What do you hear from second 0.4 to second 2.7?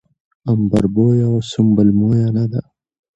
عنبربويه او سنبل مويه نه ده